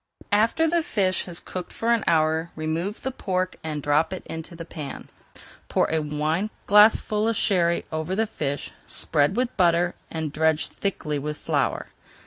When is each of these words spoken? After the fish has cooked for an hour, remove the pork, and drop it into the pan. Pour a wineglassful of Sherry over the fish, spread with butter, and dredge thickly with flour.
After 0.31 0.67
the 0.67 0.81
fish 0.81 1.25
has 1.25 1.39
cooked 1.39 1.71
for 1.71 1.93
an 1.93 2.03
hour, 2.07 2.49
remove 2.55 3.03
the 3.03 3.11
pork, 3.11 3.57
and 3.63 3.83
drop 3.83 4.11
it 4.13 4.25
into 4.25 4.55
the 4.55 4.65
pan. 4.65 5.09
Pour 5.69 5.85
a 5.91 5.99
wineglassful 5.99 7.27
of 7.27 7.35
Sherry 7.35 7.85
over 7.91 8.15
the 8.15 8.25
fish, 8.25 8.71
spread 8.87 9.35
with 9.35 9.55
butter, 9.57 9.93
and 10.09 10.33
dredge 10.33 10.69
thickly 10.69 11.19
with 11.19 11.37
flour. 11.37 11.89